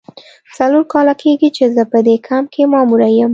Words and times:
څلور 0.57 0.83
کاله 0.93 1.13
کیږي 1.21 1.49
چې 1.57 1.63
زه 1.75 1.83
په 1.91 1.99
دې 2.05 2.15
کمپ 2.27 2.47
کې 2.53 2.63
ماموره 2.73 3.09
یم. 3.17 3.29